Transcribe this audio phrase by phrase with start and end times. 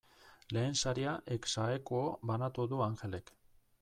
[0.55, 2.01] Lehen saria ex aequo
[2.31, 3.31] banatu du Angelek.